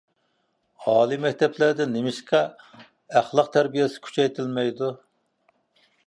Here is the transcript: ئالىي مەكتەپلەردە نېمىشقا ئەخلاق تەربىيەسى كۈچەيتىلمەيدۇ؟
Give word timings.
ئالىي 0.91 1.19
مەكتەپلەردە 1.25 1.85
نېمىشقا 1.91 2.39
ئەخلاق 3.19 3.51
تەربىيەسى 3.57 4.01
كۈچەيتىلمەيدۇ؟ 4.07 4.89